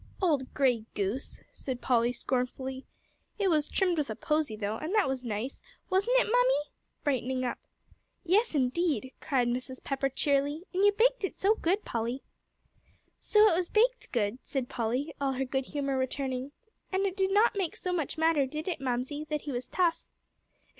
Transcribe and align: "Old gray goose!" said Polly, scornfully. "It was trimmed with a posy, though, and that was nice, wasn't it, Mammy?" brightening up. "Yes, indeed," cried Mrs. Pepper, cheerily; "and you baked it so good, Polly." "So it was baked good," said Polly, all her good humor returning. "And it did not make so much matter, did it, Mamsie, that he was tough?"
"Old 0.19 0.51
gray 0.55 0.85
goose!" 0.95 1.41
said 1.53 1.79
Polly, 1.79 2.11
scornfully. 2.11 2.87
"It 3.37 3.49
was 3.49 3.67
trimmed 3.69 3.99
with 3.99 4.09
a 4.09 4.15
posy, 4.15 4.55
though, 4.55 4.77
and 4.77 4.95
that 4.95 5.07
was 5.07 5.23
nice, 5.23 5.61
wasn't 5.91 6.19
it, 6.19 6.23
Mammy?" 6.23 6.71
brightening 7.03 7.43
up. 7.45 7.59
"Yes, 8.25 8.55
indeed," 8.55 9.11
cried 9.21 9.47
Mrs. 9.47 9.83
Pepper, 9.83 10.09
cheerily; 10.09 10.63
"and 10.73 10.83
you 10.83 10.91
baked 10.91 11.23
it 11.23 11.35
so 11.35 11.53
good, 11.53 11.85
Polly." 11.85 12.23
"So 13.19 13.47
it 13.47 13.55
was 13.55 13.69
baked 13.69 14.11
good," 14.11 14.39
said 14.43 14.67
Polly, 14.69 15.13
all 15.21 15.33
her 15.33 15.45
good 15.45 15.65
humor 15.65 15.95
returning. 15.99 16.51
"And 16.91 17.05
it 17.05 17.15
did 17.15 17.31
not 17.31 17.55
make 17.55 17.75
so 17.75 17.93
much 17.93 18.17
matter, 18.17 18.47
did 18.47 18.67
it, 18.67 18.81
Mamsie, 18.81 19.25
that 19.25 19.41
he 19.41 19.51
was 19.51 19.67
tough?" 19.67 20.01